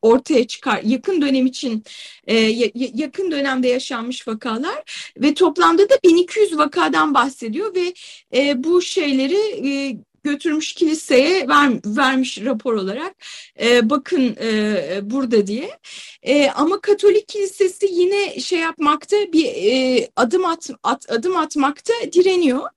ortaya 0.02 0.46
çıkar 0.46 0.82
yakın 0.82 1.22
dönem 1.22 1.46
için 1.46 1.84
e, 2.26 2.36
yakın 2.74 3.30
dönemde 3.30 3.68
yaşanmış 3.68 4.28
vakalar 4.28 5.10
ve 5.16 5.34
toplamda 5.34 5.90
da 5.90 5.94
1200 6.04 6.58
vakadan 6.58 7.14
bahsediyor 7.14 7.74
ve 7.74 7.94
e, 8.34 8.64
bu 8.64 8.82
şeyleri 8.82 9.68
e, 9.68 9.96
götürmüş 10.24 10.72
kiliseye 10.72 11.48
ver, 11.48 11.70
vermiş 11.86 12.38
rapor 12.44 12.74
olarak 12.74 13.14
e, 13.60 13.90
bakın 13.90 14.36
e, 14.40 15.00
burada 15.02 15.46
diye. 15.46 15.78
E, 16.22 16.50
ama 16.50 16.80
Katolik 16.80 17.28
Kilisesi 17.28 17.86
yine 17.92 18.40
şey 18.40 18.58
yapmakta 18.58 19.16
bir 19.32 19.44
e, 19.44 20.08
adım 20.16 20.44
at, 20.44 20.70
at 20.82 21.10
adım 21.10 21.36
atmakta 21.36 21.92
direniyor. 22.12 22.68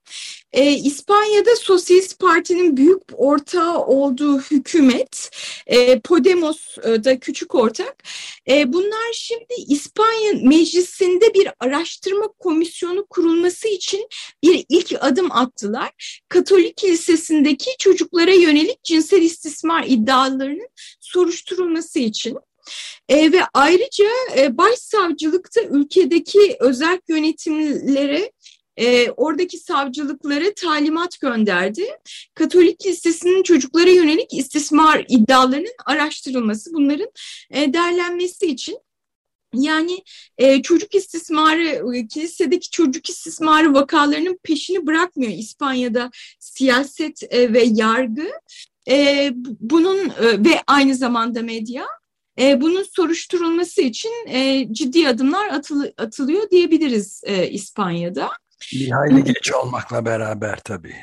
E, 0.54 0.72
İspanya'da 0.72 1.56
Sosyalist 1.56 2.20
Parti'nin 2.20 2.78
büyük 2.78 3.02
ortağı 3.14 3.86
olduğu 3.86 4.40
hükümet, 4.40 5.32
e, 5.68 6.00
Podemos 6.00 6.78
da 6.78 7.20
küçük 7.20 7.56
ortak. 7.56 8.04
E, 8.50 8.74
bunlar 8.74 9.14
şimdi 9.14 9.54
İspanya 9.68 10.34
Meclisi'nde 10.44 11.34
bir 11.34 11.48
araştırma 11.60 12.28
komisyonu 12.28 13.06
kurulması 13.06 13.68
için 13.68 14.08
bir 14.44 14.66
ilk 14.70 14.94
adım 15.00 15.32
attılar. 15.32 16.22
Katolik 16.30 16.78
Kilisesi'ndeki 16.78 17.70
çocuklara 17.80 18.34
yönelik 18.34 18.84
cinsel 18.84 19.22
istismar 19.22 19.84
iddialarının 19.88 20.70
soruşturulması 21.00 22.00
için. 22.00 22.38
E, 23.10 23.32
ve 23.32 23.40
ayrıca 23.54 24.10
e, 24.38 24.58
başsavcılıkta 24.58 25.62
ülkedeki 25.62 26.56
özel 26.60 27.00
yönetimlere 27.08 28.32
e, 28.82 29.12
oradaki 29.12 29.58
savcılıklara 29.58 30.54
talimat 30.54 31.20
gönderdi. 31.20 31.86
Katolik 32.36 32.86
Lisesi'nin 32.86 33.44
çocuklara 33.44 33.90
yönelik 33.90 34.34
istismar 34.34 35.06
iddialarının 35.10 35.76
araştırılması, 35.86 36.74
bunların 36.74 37.10
e, 37.52 37.74
değerlenmesi 37.74 38.46
için 38.46 38.78
yani 39.54 40.04
e, 40.38 40.62
çocuk 40.62 40.96
istismarı, 40.96 41.96
e, 41.98 42.08
kilisedeki 42.08 42.70
çocuk 42.70 43.10
istismarı 43.10 43.74
vakalarının 43.74 44.40
peşini 44.44 44.88
bırakmıyor 44.88 45.32
İspanya'da 45.32 46.12
siyaset 46.40 47.34
e, 47.34 47.54
ve 47.54 47.64
yargı. 47.64 48.32
E, 48.90 49.30
bunun 49.60 49.98
e, 49.98 50.46
ve 50.46 50.64
aynı 50.68 50.96
zamanda 50.96 51.42
medya. 51.42 51.86
E, 52.40 52.62
bunun 52.62 52.84
soruşturulması 52.84 53.82
için 53.82 54.28
e, 54.28 54.68
ciddi 54.72 55.08
adımlar 55.08 55.48
atılı, 55.48 55.94
atılıyor 55.98 56.50
diyebiliriz 56.50 57.22
e, 57.26 57.50
İspanya'da. 57.50 58.30
Bir 58.74 58.92
hayli 58.92 59.24
geç 59.24 59.52
olmakla 59.54 60.06
beraber 60.06 60.60
tabii. 60.60 60.96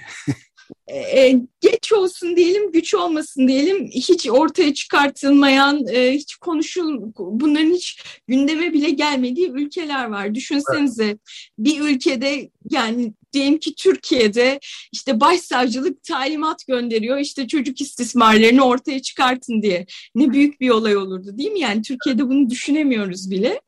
e, 0.93 1.35
geç 1.61 1.93
olsun 1.93 2.37
diyelim, 2.37 2.73
güç 2.73 2.95
olmasın 2.95 3.49
diyelim, 3.49 3.87
hiç 3.87 4.29
ortaya 4.29 4.75
çıkartılmayan, 4.75 5.87
e, 5.88 6.12
hiç 6.12 6.37
konuşul, 6.37 7.00
bunların 7.19 7.71
hiç 7.71 8.03
gündeme 8.27 8.73
bile 8.73 8.91
gelmediği 8.91 9.50
ülkeler 9.50 10.05
var. 10.05 10.35
Düşünsenize 10.35 11.05
evet. 11.05 11.19
bir 11.59 11.81
ülkede 11.81 12.50
yani 12.71 13.12
diyelim 13.33 13.59
ki 13.59 13.75
Türkiye'de 13.75 14.61
işte 14.93 15.21
başsavcılık 15.21 16.03
talimat 16.03 16.67
gönderiyor 16.67 17.19
işte 17.19 17.49
çocuk 17.49 17.81
istismarlarını 17.81 18.65
ortaya 18.65 19.03
çıkartın 19.03 19.62
diye. 19.62 19.87
Ne 20.15 20.33
büyük 20.33 20.61
bir 20.61 20.71
olay 20.71 20.97
olurdu 20.97 21.38
değil 21.38 21.53
mi? 21.53 21.61
Yani 21.61 21.83
Türkiye'de 21.83 22.29
bunu 22.29 22.50
düşünemiyoruz 22.50 23.31
bile. 23.31 23.61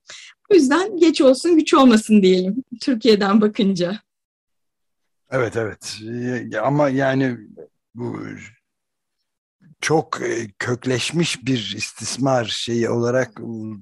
O 0.51 0.55
yüzden 0.55 0.97
geç 0.97 1.21
olsun 1.21 1.57
güç 1.57 1.75
olmasın 1.75 2.23
diyelim 2.23 2.65
Türkiye'den 2.81 3.41
bakınca. 3.41 4.01
Evet 5.31 5.57
evet 5.57 5.99
ama 6.63 6.89
yani 6.89 7.37
bu 7.95 8.21
çok 9.81 10.23
e, 10.23 10.49
kökleşmiş 10.59 11.47
bir 11.47 11.75
istismar 11.77 12.45
şeyi 12.45 12.89
olarak 12.89 13.41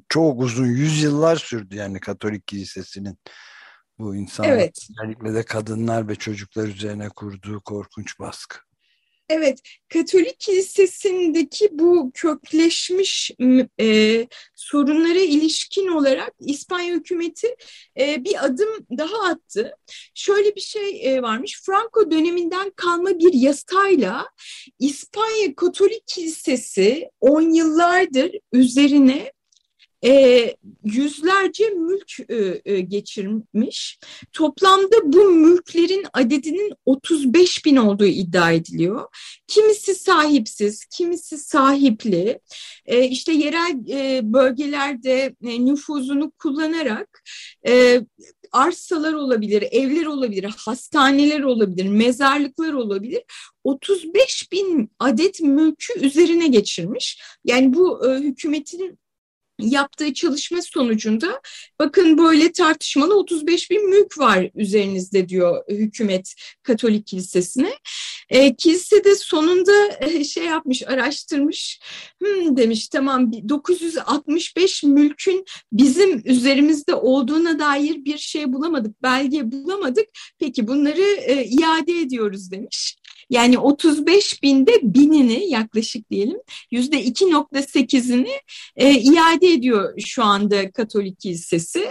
çok 0.09 0.43
uzun 0.43 0.67
yüzyıllar 0.67 1.37
sürdü 1.37 1.77
yani 1.77 2.01
Katolik 2.01 2.47
Kilisesi'nin 2.47 3.19
bu 3.99 4.17
insanlar 4.17 4.51
evet. 4.51 4.89
özellikle 4.91 5.35
de 5.35 5.43
kadınlar 5.43 6.09
ve 6.09 6.15
çocuklar 6.15 6.67
üzerine 6.67 7.09
kurduğu 7.09 7.61
korkunç 7.61 8.21
baskı. 8.21 8.68
Evet, 9.31 9.61
Katolik 9.89 10.41
Kilisesi'ndeki 10.41 11.69
bu 11.73 12.11
kökleşmiş 12.15 13.31
e, 13.81 14.27
sorunlara 14.55 15.19
ilişkin 15.19 15.89
olarak 15.89 16.35
İspanya 16.41 16.95
hükümeti 16.95 17.57
e, 18.01 18.25
bir 18.25 18.45
adım 18.45 18.69
daha 18.99 19.29
attı. 19.29 19.73
Şöyle 20.15 20.57
bir 20.57 20.61
şey 20.61 21.15
e, 21.15 21.23
varmış, 21.23 21.61
Franco 21.63 22.11
döneminden 22.11 22.71
kalma 22.77 23.19
bir 23.19 23.33
yasayla 23.33 24.27
İspanya 24.79 25.55
Katolik 25.57 26.07
Kilisesi 26.07 27.11
on 27.21 27.55
yıllardır 27.55 28.31
üzerine 28.53 29.33
e, 30.05 30.55
yüzlerce 30.85 31.71
mülk 31.71 32.31
e, 32.31 32.61
e, 32.65 32.81
geçirmiş. 32.81 33.99
Toplamda 34.33 34.97
bu 35.13 35.25
mülklerin 35.31 36.07
adedinin 36.13 36.73
35 36.87 37.65
bin 37.65 37.77
olduğu 37.77 38.07
iddia 38.07 38.53
ediliyor. 38.53 39.05
Kimisi 39.47 39.95
sahipsiz, 39.95 40.85
kimisi 40.85 41.39
sahipli. 41.39 42.41
E, 42.87 43.05
işte 43.05 43.33
yerel 43.33 43.89
e, 43.91 44.21
bölgelerde 44.33 45.35
e, 45.43 45.65
nüfuzunu 45.65 46.31
kullanarak 46.31 47.23
e, 47.69 48.01
arsalar 48.53 49.13
olabilir, 49.13 49.65
evler 49.71 50.07
olabilir, 50.07 50.55
hastaneler 50.59 51.41
olabilir, 51.41 51.89
mezarlıklar 51.89 52.73
olabilir. 52.73 53.23
35 53.65 54.53
bin 54.53 54.91
adet 54.99 55.41
mülkü 55.41 56.01
üzerine 56.01 56.47
geçirmiş. 56.47 57.23
Yani 57.45 57.75
bu 57.75 58.07
e, 58.07 58.19
hükümetin 58.19 58.99
yaptığı 59.61 60.15
çalışma 60.15 60.63
sonucunda 60.63 61.41
bakın 61.79 62.19
böyle 62.19 62.53
tartışmalı 62.53 63.19
35 63.19 63.71
bin 63.71 63.89
mülk 63.89 64.19
var 64.19 64.51
üzerinizde 64.55 65.29
diyor 65.29 65.65
hükümet 65.69 66.35
Katolik 66.63 67.07
Kilisesi'ne. 67.07 67.73
E, 68.31 68.57
kilise 68.57 69.05
de 69.05 69.15
sonunda 69.15 69.73
e, 70.01 70.25
şey 70.25 70.45
yapmış 70.45 70.83
araştırmış 70.87 71.81
hmm, 72.23 72.57
demiş 72.57 72.89
tamam 72.89 73.33
965 73.49 74.83
mülkün 74.83 75.45
bizim 75.73 76.23
üzerimizde 76.25 76.95
olduğuna 76.95 77.59
dair 77.59 78.05
bir 78.05 78.19
şey 78.19 78.53
bulamadık 78.53 79.03
belge 79.03 79.53
bulamadık 79.53 80.07
peki 80.39 80.67
bunları 80.67 81.03
e, 81.03 81.45
iade 81.45 82.01
ediyoruz 82.01 82.51
demiş. 82.51 82.97
Yani 83.31 83.59
35 83.59 84.43
binde 84.43 84.73
binini 84.83 85.51
yaklaşık 85.51 86.11
diyelim 86.11 86.39
yüzde 86.71 87.05
2.8'ini 87.05 88.41
e, 88.77 88.95
iade 88.95 89.53
ediyor 89.53 90.01
şu 90.07 90.25
anda 90.25 90.71
Katolik 90.73 91.21
Kilisesi. 91.21 91.89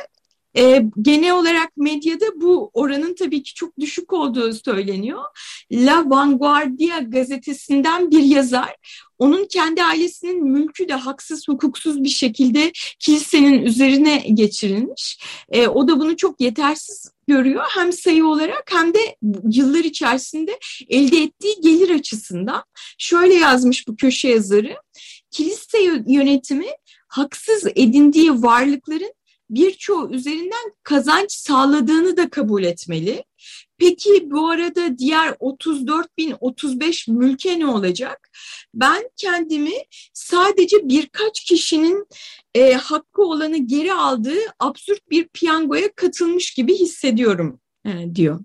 E, 0.57 0.85
genel 1.01 1.33
olarak 1.33 1.77
medyada 1.77 2.25
bu 2.35 2.71
oranın 2.73 3.15
tabii 3.15 3.43
ki 3.43 3.53
çok 3.53 3.79
düşük 3.79 4.13
olduğu 4.13 4.53
söyleniyor. 4.53 5.23
La 5.71 6.09
Vanguardia 6.09 6.99
gazetesinden 6.99 8.11
bir 8.11 8.23
yazar 8.23 8.75
onun 9.19 9.45
kendi 9.45 9.83
ailesinin 9.83 10.43
mülkü 10.43 10.89
de 10.89 10.93
haksız 10.93 11.47
hukuksuz 11.47 12.03
bir 12.03 12.09
şekilde 12.09 12.71
kilisenin 12.99 13.61
üzerine 13.61 14.17
geçirilmiş. 14.17 15.19
E, 15.49 15.67
o 15.67 15.87
da 15.87 15.99
bunu 15.99 16.17
çok 16.17 16.41
yetersiz 16.41 17.11
görüyor 17.27 17.63
hem 17.69 17.93
sayı 17.93 18.25
olarak 18.25 18.63
hem 18.71 18.93
de 18.93 19.15
yıllar 19.51 19.83
içerisinde 19.83 20.59
elde 20.89 21.17
ettiği 21.17 21.61
gelir 21.61 21.89
açısından. 21.89 22.63
Şöyle 22.97 23.33
yazmış 23.33 23.87
bu 23.87 23.95
köşe 23.95 24.29
yazarı. 24.29 24.75
Kilise 25.31 25.77
yönetimi 26.07 26.67
haksız 27.07 27.67
edindiği 27.75 28.31
varlıkların 28.31 29.13
birçoğu 29.49 30.11
üzerinden 30.11 30.73
kazanç 30.83 31.31
sağladığını 31.31 32.17
da 32.17 32.29
kabul 32.29 32.63
etmeli. 32.63 33.23
Peki 33.77 34.31
bu 34.31 34.49
arada 34.49 34.97
diğer 34.97 35.35
34 35.39 36.17
bin 36.17 36.35
35 36.39 37.07
mülke 37.07 37.59
ne 37.59 37.67
olacak? 37.67 38.29
Ben 38.73 39.09
kendimi 39.15 39.73
sadece 40.13 40.77
birkaç 40.83 41.43
kişinin 41.43 42.07
e, 42.55 42.73
hakkı 42.73 43.21
olanı 43.21 43.57
geri 43.57 43.93
aldığı 43.93 44.39
absürt 44.59 45.09
bir 45.09 45.27
piyangoya 45.27 45.91
katılmış 45.95 46.53
gibi 46.53 46.75
hissediyorum 46.75 47.59
e, 47.85 48.15
diyor. 48.15 48.39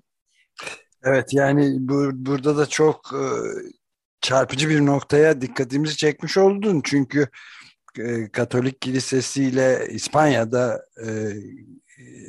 Evet 1.05 1.29
yani 1.33 1.77
bu, 1.79 2.11
burada 2.13 2.57
da 2.57 2.67
çok 2.67 3.13
e, 3.13 3.25
çarpıcı 4.21 4.69
bir 4.69 4.87
noktaya 4.87 5.41
dikkatimizi 5.41 5.97
çekmiş 5.97 6.39
oldun. 6.39 6.81
Çünkü 6.85 7.29
Katolik 8.33 8.81
Kilisesi 8.81 9.45
ile 9.45 9.87
İspanya'da 9.91 10.87
e, 11.07 11.09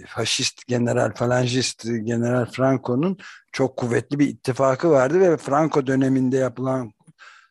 faşist 0.08 0.67
general 0.67 1.13
falangist 1.13 1.84
general 1.84 2.46
Franco'nun 2.46 3.17
çok 3.51 3.77
kuvvetli 3.77 4.20
bir 4.20 4.27
ittifakı 4.27 4.89
vardı 4.89 5.20
ve 5.20 5.38
Franco 5.38 5.88
döneminde 5.88 6.38
yapılan 6.38 6.91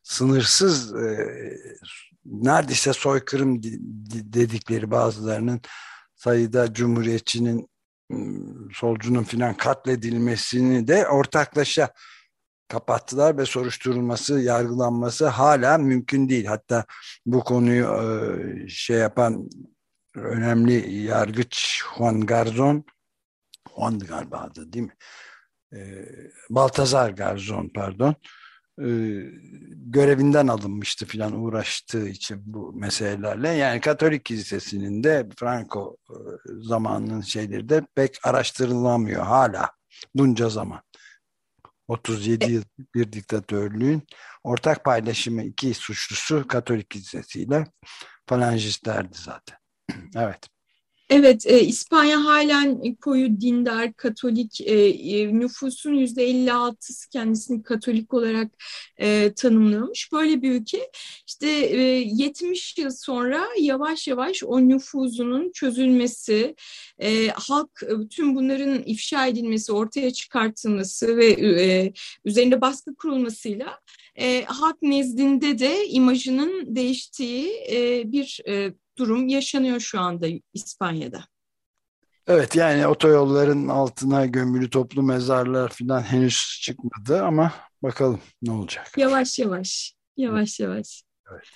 sınırsız 0.03 0.95
e, 0.95 1.29
neredeyse 2.25 2.93
soykırım 2.93 3.63
dedikleri 4.33 4.91
bazılarının 4.91 5.61
sayıda 6.15 6.75
cumhuriyetçinin 6.75 7.69
solcunun 8.73 9.25
filan 9.25 9.57
katledilmesini 9.57 10.89
de 10.89 11.09
ortaklaşa 11.09 11.93
kapattılar 12.69 13.39
ve 13.39 13.47
soruşturulması, 13.47 14.41
yargılanması 14.41 15.27
hala 15.27 15.79
mümkün 15.79 16.29
değil. 16.29 16.45
Hatta 16.45 16.85
bu 17.27 17.45
konuyu 17.45 17.87
e, 17.87 18.69
şey 18.69 18.97
yapan 18.97 19.51
önemli 20.15 20.95
yargıç 20.95 21.83
Juan 21.97 22.21
Garzon, 22.21 22.85
Juan 23.77 23.99
galiba 23.99 24.39
adı 24.39 24.73
değil 24.73 24.85
mi? 24.85 24.97
E, 25.73 26.07
Baltazar 26.51 27.11
Garzon 27.11 27.71
pardon 27.75 28.15
e, 28.79 28.89
görevinden 29.71 30.47
alınmıştı 30.47 31.07
filan 31.07 31.43
uğraştığı 31.43 32.09
için 32.09 32.43
bu 32.47 32.73
meselelerle. 32.73 33.49
Yani 33.49 33.81
Katolik 33.81 34.25
Kilisesi'nin 34.25 35.05
de 35.05 35.29
Franco 35.37 35.97
zamanının 36.47 37.21
şeyleri 37.21 37.69
de 37.69 37.87
pek 37.95 38.27
araştırılamıyor 38.27 39.23
hala 39.23 39.71
bunca 40.15 40.49
zaman. 40.49 40.81
37 41.89 42.53
yıl 42.53 42.63
bir 42.95 43.13
diktatörlüğün 43.13 44.07
ortak 44.45 44.85
paylaşımı 44.85 45.43
iki 45.43 45.75
suçlusu 45.75 46.47
Katolik 46.49 46.91
Kilisesi 46.91 47.43
ile 47.43 47.67
falangistlerdi 48.27 49.19
zaten. 49.19 49.59
evet. 50.17 50.52
Evet, 51.15 51.47
e, 51.47 51.61
İspanya 51.61 52.25
halen 52.25 52.95
koyu 52.95 53.41
dindar, 53.41 53.93
katolik 53.93 54.61
e, 54.61 54.75
e 54.89 55.39
nüfusun 55.39 55.95
yüzde 55.95 56.31
56'sı 56.31 57.09
kendisini 57.09 57.63
katolik 57.63 58.15
olarak 58.15 58.53
e, 58.99 59.33
tanımlıyormuş. 59.37 60.13
Böyle 60.13 60.43
bir 60.43 60.51
ülke 60.51 60.91
işte 61.27 61.49
e, 61.51 61.81
70 62.07 62.79
yıl 62.79 62.91
sonra 62.91 63.47
yavaş 63.61 64.09
yavaş 64.09 64.45
o 64.45 64.69
nüfuzunun 64.69 65.53
çözülmesi, 65.53 66.55
e, 66.99 67.29
halk 67.29 67.83
e, 67.83 68.09
tüm 68.09 68.37
bunların 68.37 68.83
ifşa 68.87 69.27
edilmesi, 69.27 69.73
ortaya 69.73 70.11
çıkartılması 70.11 71.17
ve 71.17 71.27
e, 71.27 71.93
üzerinde 72.25 72.61
baskı 72.61 72.95
kurulmasıyla 72.95 73.81
e, 74.17 74.45
halk 74.45 74.83
nezdinde 74.83 75.59
de 75.59 75.89
imajının 75.89 76.77
değiştiği 76.77 77.53
e, 77.71 78.13
bir 78.13 78.41
e, 78.49 78.73
durum 79.03 79.29
yaşanıyor 79.29 79.81
şu 79.81 80.01
anda 80.01 80.27
İspanya'da. 80.55 81.25
Evet 82.27 82.57
yani 82.57 82.87
otoyolların 82.87 83.69
altına 83.69 84.27
gömülü 84.27 84.71
toplu 84.71 85.03
mezarlar 85.03 85.69
falan 85.69 86.03
henüz 86.03 86.61
çıkmadı 86.63 87.23
ama 87.23 87.53
bakalım 87.83 88.21
ne 88.43 88.53
olacak. 88.53 88.93
Yavaş 88.97 89.39
yavaş, 89.39 89.95
yavaş 90.17 90.61
yavaş. 90.61 91.03
Evet. 91.33 91.49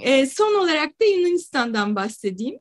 E, 0.00 0.26
son 0.26 0.54
olarak 0.54 1.00
da 1.00 1.04
Yunanistan'dan 1.04 1.96
bahsedeyim. 1.96 2.58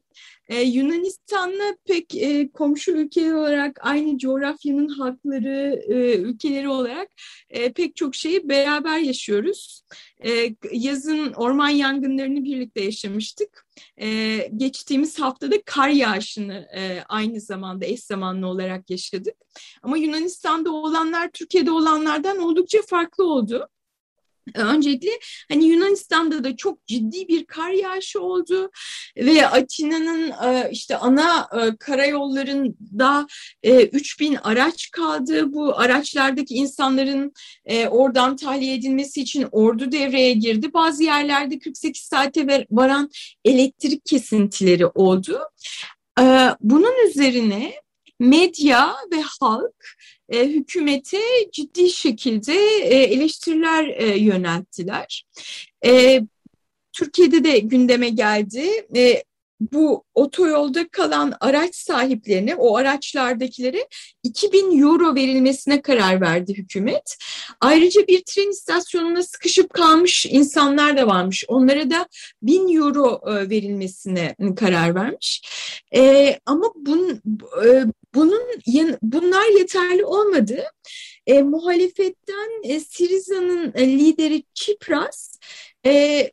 Ee, 0.51 0.61
Yunanistan'la 0.61 1.75
pek 1.85 2.15
e, 2.15 2.51
komşu 2.51 2.91
ülke 2.91 3.35
olarak 3.35 3.79
aynı 3.81 4.17
coğrafyanın 4.17 4.87
halkları, 4.87 5.83
e, 5.87 6.15
ülkeleri 6.17 6.69
olarak 6.69 7.07
e, 7.49 7.73
pek 7.73 7.95
çok 7.95 8.15
şeyi 8.15 8.49
beraber 8.49 8.97
yaşıyoruz. 8.97 9.83
E, 10.25 10.55
yazın 10.71 11.33
orman 11.33 11.69
yangınlarını 11.69 12.43
birlikte 12.43 12.83
yaşamıştık. 12.83 13.65
E, 14.01 14.37
geçtiğimiz 14.57 15.19
haftada 15.19 15.61
kar 15.65 15.89
yağışını 15.89 16.67
e, 16.75 17.03
aynı 17.09 17.41
zamanda 17.41 17.85
eş 17.85 18.03
zamanlı 18.03 18.47
olarak 18.47 18.89
yaşadık. 18.89 19.35
Ama 19.83 19.97
Yunanistan'da 19.97 20.71
olanlar 20.71 21.29
Türkiye'de 21.33 21.71
olanlardan 21.71 22.37
oldukça 22.37 22.79
farklı 22.87 23.23
oldu. 23.23 23.67
Öncelikle 24.55 25.09
hani 25.51 25.65
Yunanistan'da 25.65 26.43
da 26.43 26.55
çok 26.55 26.87
ciddi 26.87 27.27
bir 27.27 27.45
kar 27.45 27.71
yağışı 27.71 28.21
oldu 28.21 28.71
ve 29.17 29.47
Atina'nın 29.47 30.31
e, 30.31 30.69
işte 30.71 30.97
ana 30.97 31.49
e, 31.53 31.75
karayollarında 31.77 33.27
3000 33.63 34.33
e, 34.33 34.39
araç 34.39 34.91
kaldı. 34.91 35.53
Bu 35.53 35.79
araçlardaki 35.79 36.53
insanların 36.53 37.33
oradan 37.89 38.35
tahliye 38.35 38.75
edilmesi 38.75 39.21
için 39.21 39.47
ordu 39.51 39.91
devreye 39.91 40.33
girdi. 40.33 40.73
Bazı 40.73 41.03
yerlerde 41.03 41.59
48 41.59 42.01
saate 42.01 42.65
varan 42.71 43.09
elektrik 43.45 44.05
kesintileri 44.05 44.85
oldu. 44.85 45.39
Bunun 46.61 47.07
üzerine 47.07 47.73
medya 48.19 48.95
ve 49.11 49.21
halk 49.39 49.85
e, 50.31 50.47
hükümete 50.47 51.19
ciddi 51.51 51.89
şekilde 51.89 52.53
e, 52.81 52.95
eleştiriler 52.95 53.87
e, 53.87 54.17
yönelttiler. 54.17 55.25
E, 55.85 56.21
Türkiye'de 56.93 57.43
de 57.43 57.59
gündeme 57.59 58.09
geldi. 58.09 58.87
E, 58.95 59.23
bu 59.71 60.03
otoyolda 60.15 60.87
kalan 60.87 61.33
araç 61.39 61.75
sahiplerine, 61.75 62.55
o 62.55 62.77
araçlardakilere 62.77 63.87
2000 64.23 64.81
euro 64.81 65.15
verilmesine 65.15 65.81
karar 65.81 66.21
verdi 66.21 66.53
hükümet. 66.53 67.17
Ayrıca 67.61 68.07
bir 68.07 68.23
tren 68.23 68.49
istasyonuna 68.49 69.23
sıkışıp 69.23 69.73
kalmış 69.73 70.25
insanlar 70.25 70.97
da 70.97 71.07
varmış. 71.07 71.45
Onlara 71.47 71.89
da 71.89 72.07
1000 72.41 72.75
euro 72.75 73.21
e, 73.27 73.49
verilmesine 73.49 74.35
karar 74.55 74.95
vermiş. 74.95 75.41
E, 75.95 76.39
ama 76.45 76.73
bun, 76.75 77.21
e, 77.65 77.85
bunun 78.15 78.41
bunlar 79.01 79.59
yeterli 79.59 80.05
olmadı. 80.05 80.63
E, 81.27 81.41
muhalefetten 81.41 82.63
e, 82.63 82.79
Siriza'nın 82.79 83.71
e, 83.75 83.87
lideri 83.87 84.43
Çipras 84.53 85.39
e, 85.85 86.31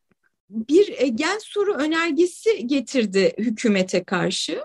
bir 0.51 0.95
e, 0.99 1.07
gen 1.07 1.39
soru 1.41 1.75
önergesi 1.75 2.67
getirdi 2.67 3.33
hükümete 3.39 4.05
karşı. 4.05 4.65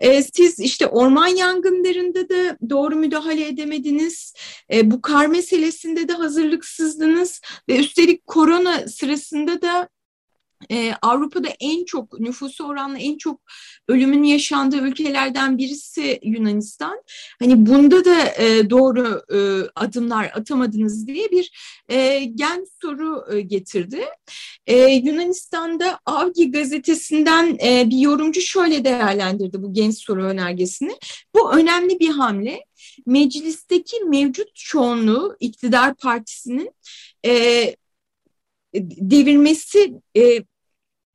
E, 0.00 0.22
siz 0.22 0.60
işte 0.60 0.86
orman 0.86 1.26
yangınlarında 1.26 2.28
da 2.28 2.58
doğru 2.70 2.96
müdahale 2.96 3.48
edemediniz. 3.48 4.34
E, 4.72 4.90
bu 4.90 5.02
kar 5.02 5.26
meselesinde 5.26 6.08
de 6.08 6.12
hazırlıksızdınız 6.12 7.40
ve 7.68 7.78
üstelik 7.78 8.26
korona 8.26 8.88
sırasında 8.88 9.62
da 9.62 9.88
e, 10.70 10.92
Avrupa'da 11.02 11.48
en 11.60 11.84
çok 11.84 12.20
nüfusu 12.20 12.64
oranla 12.64 12.98
en 12.98 13.18
çok 13.18 13.40
ölümün 13.88 14.22
yaşandığı 14.22 14.76
ülkelerden 14.76 15.58
birisi 15.58 16.20
Yunanistan. 16.22 17.02
Hani 17.38 17.66
bunda 17.66 18.04
da 18.04 18.34
e, 18.38 18.70
doğru 18.70 19.22
e, 19.34 19.38
adımlar 19.74 20.24
atamadınız 20.34 21.06
diye 21.06 21.30
bir 21.30 21.50
e, 21.88 22.24
gen 22.24 22.66
soru 22.82 23.24
e, 23.32 23.40
getirdi. 23.40 24.04
E, 24.66 24.76
Yunanistan'da 24.78 25.98
Avgi 26.06 26.50
gazetesinden 26.50 27.58
e, 27.64 27.90
bir 27.90 27.98
yorumcu 27.98 28.40
şöyle 28.40 28.84
değerlendirdi 28.84 29.62
bu 29.62 29.72
gen 29.72 29.90
soru 29.90 30.24
önergesini. 30.24 30.92
Bu 31.34 31.52
önemli 31.52 32.00
bir 32.00 32.08
hamle. 32.08 32.64
Meclisteki 33.06 33.96
mevcut 34.04 34.54
çoğunluğu 34.54 35.36
iktidar 35.40 35.94
partisinin 35.94 36.70
e, 37.26 37.76
devirmesi 38.80 39.94
e, 40.14 40.44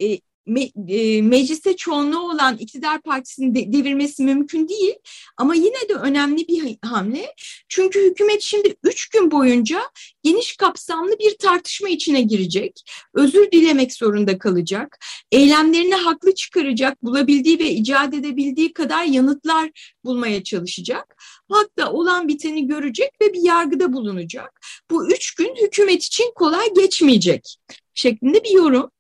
e, 0.02 0.22
me, 0.50 0.94
e, 0.96 1.22
mecliste 1.22 1.76
çoğunluğu 1.76 2.32
olan 2.32 2.58
iktidar 2.58 3.02
partisini 3.02 3.56
de, 3.56 3.74
devirmesi 3.74 4.24
mümkün 4.24 4.68
değil. 4.68 4.96
Ama 5.38 5.56
yine 5.56 5.90
de 5.90 5.94
önemli 5.94 6.48
bir 6.48 6.78
hamle. 6.82 7.36
Çünkü 7.70 8.10
hükümet 8.10 8.42
şimdi 8.42 8.76
üç 8.84 9.10
gün 9.10 9.32
boyunca 9.32 9.82
geniş 10.24 10.58
kapsamlı 10.58 11.20
bir 11.20 11.38
tartışma 11.38 11.90
içine 11.90 12.22
girecek. 12.22 12.84
Özür 13.14 13.52
dilemek 13.52 13.94
zorunda 13.94 14.38
kalacak. 14.38 14.98
Eylemlerini 15.32 15.96
haklı 15.96 16.36
çıkaracak. 16.36 17.04
Bulabildiği 17.04 17.60
ve 17.60 17.72
icat 17.72 18.14
edebildiği 18.14 18.74
kadar 18.74 19.04
yanıtlar 19.04 19.70
bulmaya 20.06 20.44
çalışacak. 20.44 21.16
Hatta 21.50 21.92
olan 21.92 22.28
biteni 22.28 22.68
görecek 22.68 23.12
ve 23.22 23.34
bir 23.34 23.42
yargıda 23.42 23.94
bulunacak. 23.94 24.62
Bu 24.92 25.12
üç 25.12 25.36
gün 25.36 25.56
hükümet 25.56 26.04
için 26.04 26.32
kolay 26.36 26.74
geçmeyecek 26.74 27.58
şeklinde 28.00 28.44
bir 28.44 28.50
yorum. 28.50 28.92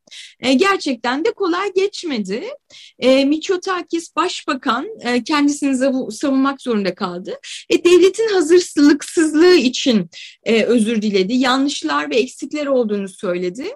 E, 0.42 0.54
gerçekten 0.54 1.26
de 1.26 1.32
kolay 1.32 1.74
geçmedi. 1.74 2.44
E, 3.00 3.26
Miçotakis 3.26 4.16
Başbakan 4.16 4.88
e, 5.02 5.24
kendisini 5.24 5.78
savunmak 6.12 6.62
zorunda 6.62 6.96
kaldı. 6.96 7.40
E, 7.70 7.84
devletin 7.84 8.28
hazırlıksızlığı 8.28 9.56
için 9.56 10.10
e, 10.44 10.64
özür 10.64 11.02
diledi. 11.02 11.34
Yanlışlar 11.34 12.10
ve 12.10 12.16
eksikler 12.16 12.66
olduğunu 12.66 13.10
söyledi. 13.10 13.76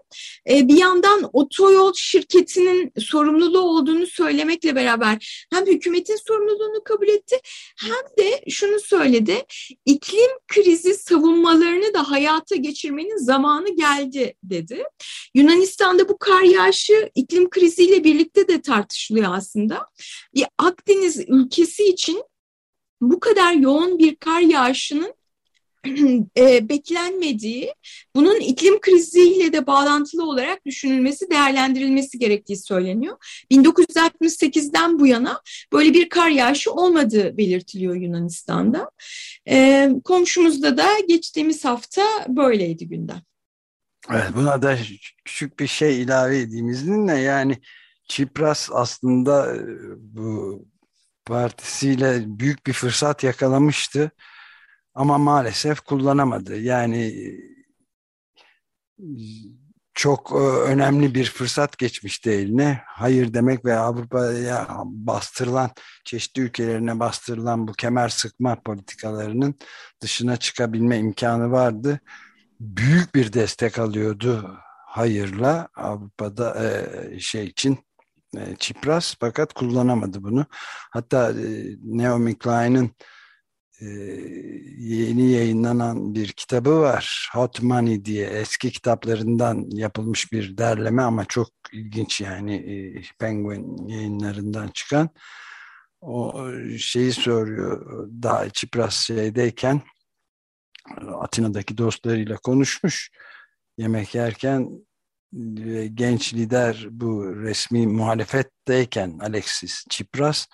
E, 0.49 0.67
bir 0.67 0.77
yandan 0.77 1.29
otoyol 1.33 1.93
şirketinin 1.95 2.91
sorumluluğu 2.99 3.61
olduğunu 3.61 4.07
söylemekle 4.07 4.75
beraber 4.75 5.45
hem 5.53 5.65
hükümetin 5.65 6.17
sorumluluğunu 6.27 6.83
kabul 6.83 7.07
etti 7.07 7.39
hem 7.77 8.25
de 8.25 8.43
şunu 8.49 8.79
söyledi. 8.79 9.43
İklim 9.85 10.31
krizi 10.47 10.93
savunmalarını 10.93 11.93
da 11.93 12.11
hayata 12.11 12.55
geçirmenin 12.55 13.17
zamanı 13.17 13.75
geldi 13.75 14.35
dedi. 14.43 14.83
Yunanistan'da 15.35 16.09
bu 16.09 16.17
kar 16.17 16.52
yağışı 16.53 17.11
iklim 17.15 17.49
kriziyle 17.49 18.03
birlikte 18.03 18.47
de 18.47 18.61
tartışılıyor 18.61 19.33
aslında. 19.35 19.87
Bir 20.35 20.45
Akdeniz 20.57 21.19
ülkesi 21.27 21.83
için 21.83 22.23
bu 23.01 23.19
kadar 23.19 23.53
yoğun 23.53 23.99
bir 23.99 24.15
kar 24.15 24.41
yağışının 24.41 25.13
e, 26.37 26.69
beklenmediği, 26.69 27.73
bunun 28.15 28.39
iklim 28.39 28.81
kriziyle 28.81 29.53
de 29.53 29.67
bağlantılı 29.67 30.29
olarak 30.29 30.65
düşünülmesi, 30.65 31.29
değerlendirilmesi 31.29 32.19
gerektiği 32.19 32.57
söyleniyor. 32.57 33.45
1968'den 33.51 34.99
bu 34.99 35.07
yana 35.07 35.41
böyle 35.73 35.93
bir 35.93 36.09
kar 36.09 36.29
yağışı 36.29 36.71
olmadığı 36.71 37.37
belirtiliyor 37.37 37.95
Yunanistan'da. 37.95 38.91
E, 39.49 39.89
komşumuzda 40.03 40.77
da 40.77 40.87
geçtiğimiz 41.07 41.65
hafta 41.65 42.03
böyleydi 42.27 42.87
gündem. 42.87 43.21
Evet, 44.11 44.29
buna 44.35 44.61
da 44.61 44.77
küçük 45.25 45.59
bir 45.59 45.67
şey 45.67 46.01
ilave 46.01 46.39
edeyim 46.39 46.69
izninle 46.69 47.13
yani 47.13 47.57
Çipras 48.07 48.69
aslında 48.73 49.55
e, 49.55 49.59
bu 49.97 50.59
partisiyle 51.25 52.23
büyük 52.39 52.67
bir 52.67 52.73
fırsat 52.73 53.23
yakalamıştı 53.23 54.11
ama 54.93 55.17
maalesef 55.17 55.81
kullanamadı. 55.81 56.59
Yani 56.59 57.05
e, 58.99 59.05
çok 59.93 60.31
e, 60.31 60.35
önemli 60.71 61.15
bir 61.15 61.25
fırsat 61.25 61.77
geçmişti 61.77 62.29
eline. 62.29 62.81
Hayır 62.85 63.33
demek 63.33 63.65
ve 63.65 63.77
Avrupa'ya 63.77 64.67
bastırılan, 64.85 65.71
çeşitli 66.05 66.41
ülkelerine 66.41 66.99
bastırılan 66.99 67.67
bu 67.67 67.73
kemer 67.73 68.09
sıkma 68.09 68.61
politikalarının 68.61 69.55
dışına 70.01 70.37
çıkabilme 70.37 70.97
imkanı 70.97 71.51
vardı 71.51 71.99
büyük 72.63 73.15
bir 73.15 73.33
destek 73.33 73.79
alıyordu 73.79 74.57
hayırla 74.87 75.67
Avrupa'da 75.75 76.65
e, 76.65 77.19
şey 77.19 77.45
için 77.45 77.77
e, 78.37 78.55
Çipras 78.59 79.15
fakat 79.19 79.53
kullanamadı 79.53 80.23
bunu. 80.23 80.45
Hatta 80.91 81.31
e, 81.31 81.75
Naomi 81.83 82.37
Klein'in 82.37 82.91
e, 83.81 83.85
yeni 84.77 85.31
yayınlanan 85.31 86.15
bir 86.15 86.27
kitabı 86.27 86.79
var. 86.79 87.29
Hot 87.33 87.61
Money 87.61 88.05
diye 88.05 88.27
eski 88.27 88.71
kitaplarından 88.71 89.65
yapılmış 89.71 90.31
bir 90.31 90.57
derleme 90.57 91.01
ama 91.01 91.25
çok 91.25 91.49
ilginç 91.73 92.21
yani 92.21 92.55
e, 92.55 93.01
Penguin 93.19 93.87
yayınlarından 93.87 94.67
çıkan. 94.67 95.09
O 96.01 96.47
şeyi 96.77 97.11
soruyor 97.11 98.07
daha 98.23 98.49
Çipras 98.49 98.95
şeydeyken 98.95 99.81
Atina'daki 101.19 101.77
dostlarıyla 101.77 102.37
konuşmuş. 102.37 103.11
Yemek 103.77 104.15
yerken 104.15 104.69
genç 105.93 106.33
lider 106.33 106.87
bu 106.91 107.35
resmi 107.35 107.87
muhalefetteyken 107.87 109.19
Alexis 109.19 109.85
Tsipras 109.85 110.47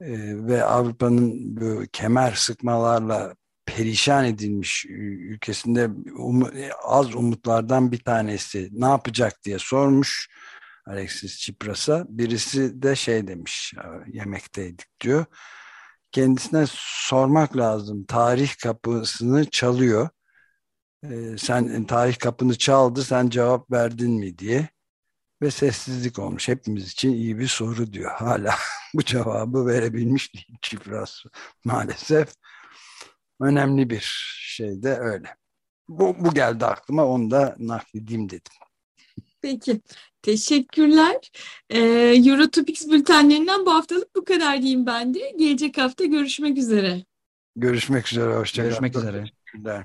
e, 0.00 0.08
ve 0.46 0.64
Avrupa'nın 0.64 1.54
kemer 1.92 2.32
sıkmalarla 2.32 3.34
perişan 3.66 4.24
edilmiş 4.24 4.86
ülkesinde 4.88 5.86
um, 6.18 6.50
az 6.84 7.14
umutlardan 7.14 7.92
bir 7.92 7.98
tanesi 7.98 8.68
ne 8.72 8.86
yapacak 8.86 9.44
diye 9.44 9.58
sormuş 9.58 10.28
Alexis 10.86 11.36
Tsipras'a. 11.36 12.06
Birisi 12.08 12.82
de 12.82 12.96
şey 12.96 13.26
demiş 13.26 13.74
yemekteydik 14.06 15.00
diyor 15.00 15.24
kendisine 16.12 16.64
sormak 16.70 17.56
lazım. 17.56 18.04
Tarih 18.04 18.54
kapısını 18.62 19.50
çalıyor. 19.50 20.08
Ee, 21.04 21.36
sen 21.38 21.84
tarih 21.86 22.18
kapını 22.18 22.58
çaldı, 22.58 23.04
sen 23.04 23.28
cevap 23.30 23.70
verdin 23.72 24.12
mi 24.12 24.38
diye. 24.38 24.68
Ve 25.42 25.50
sessizlik 25.50 26.18
olmuş. 26.18 26.48
Hepimiz 26.48 26.92
için 26.92 27.12
iyi 27.14 27.38
bir 27.38 27.48
soru 27.48 27.92
diyor. 27.92 28.12
Hala 28.12 28.54
bu 28.94 29.04
cevabı 29.04 29.66
verebilmiş 29.66 30.34
değil 30.34 30.58
Çipras 30.62 31.24
maalesef. 31.64 32.34
Önemli 33.40 33.90
bir 33.90 34.04
şey 34.56 34.82
de 34.82 34.96
öyle. 34.98 35.36
Bu, 35.88 36.16
bu 36.24 36.34
geldi 36.34 36.66
aklıma 36.66 37.06
onu 37.06 37.30
da 37.30 37.56
nakledeyim 37.58 38.30
dedim. 38.30 38.52
Peki. 39.40 39.80
Teşekkürler. 40.22 41.30
Ee, 41.70 41.80
Eurotopics 42.26 42.88
bültenlerinden 42.90 43.66
bu 43.66 43.74
haftalık 43.74 44.16
bu 44.16 44.24
kadar 44.24 44.62
diyeyim 44.62 44.86
ben 44.86 45.14
de. 45.14 45.34
Gelecek 45.38 45.78
hafta 45.78 46.04
görüşmek 46.04 46.58
üzere. 46.58 47.04
Görüşmek 47.56 48.12
üzere. 48.12 48.34
Hoşçakalın. 48.34 48.68
Görüşmek 48.70 48.96
üzere. 48.96 49.24
Teşekkürler. 49.24 49.84